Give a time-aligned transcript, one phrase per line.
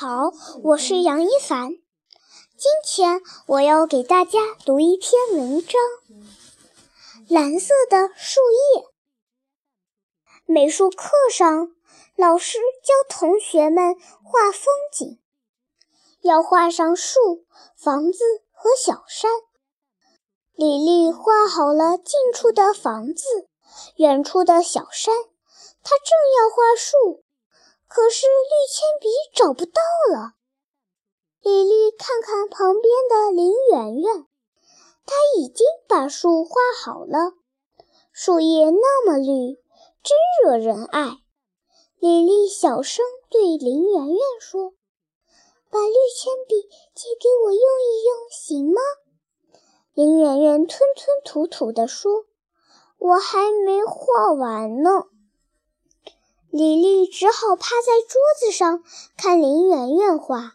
[0.00, 0.32] 好，
[0.62, 1.72] 我是杨一凡。
[1.72, 5.74] 今天我要给大家读一篇文章
[7.28, 8.82] 《蓝色的树叶》。
[10.46, 11.74] 美术课上，
[12.16, 13.94] 老师教同学们
[14.24, 15.20] 画风景，
[16.22, 17.44] 要画上树、
[17.76, 19.30] 房子和小山。
[20.54, 23.26] 李丽画好了近处的房子、
[23.96, 25.14] 远处的小山，
[25.82, 27.22] 她正要画树。
[27.90, 29.82] 可是绿铅笔找不到
[30.12, 30.34] 了。
[31.42, 34.26] 李丽看看旁边的林媛媛，
[35.04, 37.32] 她已经把树画好了，
[38.12, 39.56] 树叶那么绿，
[40.04, 41.16] 真惹人爱。
[41.98, 44.72] 李丽小声对林媛媛说
[45.68, 46.62] ：“把绿铅笔
[46.94, 48.80] 借给我用一用，行吗？”
[49.94, 52.24] 林媛媛吞吞吐吐地说
[52.98, 54.90] ：“我还没画完呢。”
[56.50, 58.82] 李丽只好趴在桌子上
[59.16, 60.54] 看林媛媛画。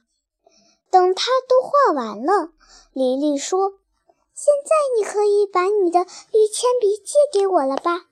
[0.91, 2.51] 等她都画完了，
[2.91, 3.75] 李丽说
[4.35, 8.07] ：“现在你可以把你的绿铅笔借给我了吧？”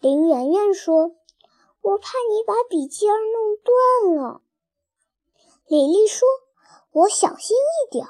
[0.00, 1.12] 林媛媛说
[1.82, 4.40] ：“我怕你把笔尖弄断了。”
[5.68, 6.26] 李丽说
[6.92, 8.06] ：“我小心一点。”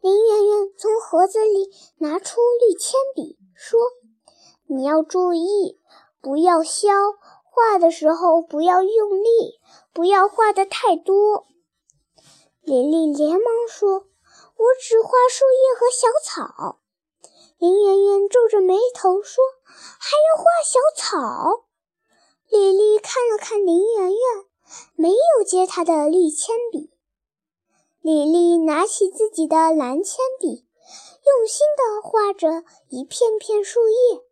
[0.00, 3.80] 林媛媛从盒子里拿出绿铅笔，说
[4.66, 5.80] ：“你要注意，
[6.20, 6.88] 不要削。”
[7.60, 9.60] 画的时候不要用力，
[9.92, 11.46] 不要画的太多。
[12.62, 14.06] 李丽连忙说
[14.56, 16.80] ：“我只画树叶和小草。”
[17.60, 21.66] 林媛媛皱着眉头说：“还要画小草？”
[22.48, 24.18] 李丽看了看林媛媛，
[24.94, 26.90] 没有接她的绿铅笔。
[28.00, 30.64] 李丽拿起自己的蓝铅笔，
[31.26, 34.29] 用心地画着一片片树叶。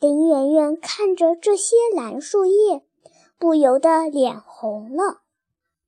[0.00, 2.82] 林媛媛看着这些蓝树叶，
[3.38, 5.19] 不由得脸红了。